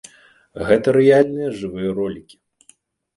[0.69, 2.35] Гэта рэальныя жывыя ролікі!